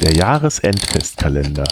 [0.00, 1.64] Der Jahresendfestkalender.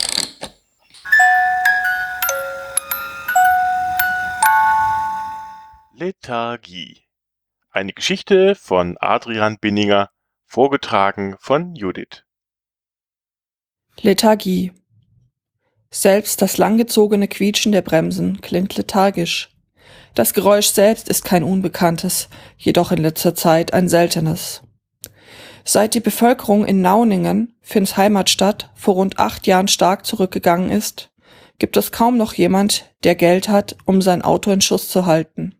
[5.95, 7.02] Lethargie.
[7.71, 10.08] Eine Geschichte von Adrian Binninger,
[10.46, 12.24] vorgetragen von Judith.
[14.01, 14.72] Lethargie.
[15.91, 19.51] Selbst das langgezogene Quietschen der Bremsen klingt lethargisch.
[20.15, 24.63] Das Geräusch selbst ist kein unbekanntes, jedoch in letzter Zeit ein seltenes.
[25.65, 31.10] Seit die Bevölkerung in Nauningen, Finns Heimatstadt, vor rund acht Jahren stark zurückgegangen ist,
[31.59, 35.54] gibt es kaum noch jemand, der Geld hat, um sein Auto in Schuss zu halten.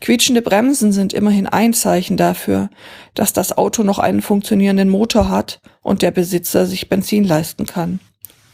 [0.00, 2.68] Quietschende Bremsen sind immerhin ein Zeichen dafür,
[3.14, 7.98] dass das Auto noch einen funktionierenden Motor hat und der Besitzer sich Benzin leisten kann.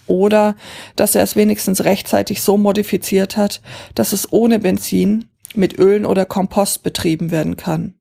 [0.06, 0.56] Oder
[0.96, 3.60] dass er es wenigstens rechtzeitig so modifiziert hat,
[3.94, 7.94] dass es ohne Benzin mit Ölen oder Kompost betrieben werden kann.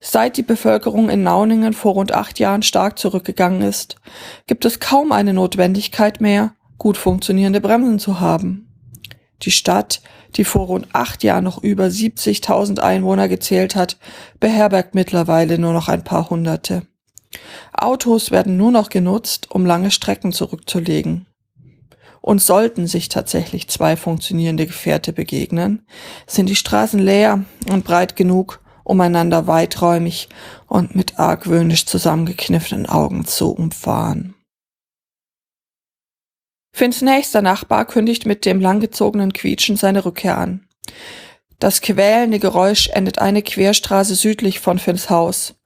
[0.00, 3.96] Seit die Bevölkerung in Nauningen vor rund acht Jahren stark zurückgegangen ist,
[4.46, 8.68] gibt es kaum eine Notwendigkeit mehr, gut funktionierende Bremsen zu haben.
[9.42, 10.00] Die Stadt,
[10.36, 13.96] die vor rund acht Jahren noch über 70.000 Einwohner gezählt hat,
[14.38, 16.82] beherbergt mittlerweile nur noch ein paar Hunderte.
[17.72, 21.26] Autos werden nur noch genutzt, um lange Strecken zurückzulegen.
[22.20, 25.86] Und sollten sich tatsächlich zwei funktionierende Gefährte begegnen,
[26.26, 30.28] sind die Straßen leer und breit genug, um einander weiträumig
[30.66, 34.34] und mit argwöhnisch zusammengekniffenen Augen zu umfahren.
[36.72, 40.66] Finns nächster Nachbar kündigt mit dem langgezogenen Quietschen seine Rückkehr an.
[41.58, 45.56] Das quälende Geräusch endet eine Querstraße südlich von Finns Haus,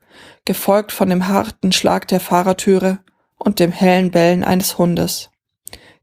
[0.45, 2.99] gefolgt von dem harten Schlag der Fahrertüre
[3.39, 5.31] und dem hellen Bellen eines Hundes.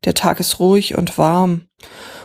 [0.05, 1.67] Der Tag ist ruhig und warm,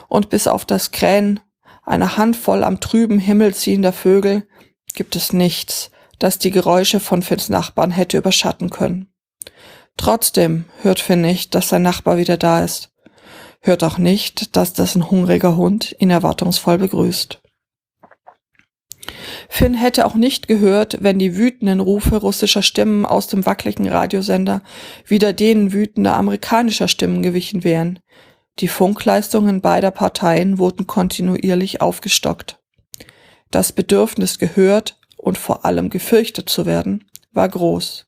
[0.06, 1.40] und bis auf das Krähen
[1.82, 4.46] einer Handvoll am trüben Himmel ziehender Vögel
[4.94, 9.12] gibt es nichts, das die Geräusche von Finns Nachbarn hätte überschatten können.
[9.96, 12.90] Trotzdem hört Finn nicht, dass sein Nachbar wieder da ist.
[13.60, 17.40] Hört auch nicht, dass dessen hungriger Hund ihn erwartungsvoll begrüßt.
[19.48, 24.62] Finn hätte auch nicht gehört, wenn die wütenden Rufe russischer Stimmen aus dem wackeligen Radiosender
[25.06, 28.00] wieder denen wütender amerikanischer Stimmen gewichen wären.
[28.60, 32.58] Die Funkleistungen beider Parteien wurden kontinuierlich aufgestockt.
[33.54, 38.04] Das Bedürfnis gehört und vor allem gefürchtet zu werden, war groß.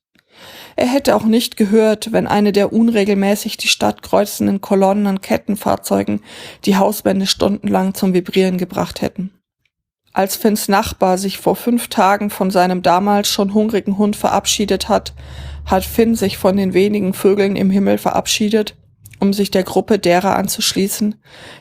[0.74, 6.20] Er hätte auch nicht gehört, wenn eine der unregelmäßig die Stadt kreuzenden Kolonnen an Kettenfahrzeugen
[6.64, 9.34] die Hauswände stundenlang zum Vibrieren gebracht hätten.
[10.12, 15.14] Als Finns Nachbar sich vor fünf Tagen von seinem damals schon hungrigen Hund verabschiedet hat,
[15.64, 18.74] hat Finn sich von den wenigen Vögeln im Himmel verabschiedet
[19.20, 21.16] um sich der Gruppe derer anzuschließen,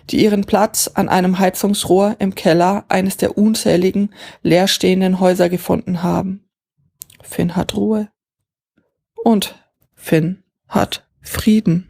[0.10, 6.46] die ihren Platz an einem Heizungsrohr im Keller eines der unzähligen leerstehenden Häuser gefunden haben.
[7.22, 8.10] Finn hat Ruhe.
[9.24, 9.56] Und
[9.96, 11.90] Finn hat Frieden.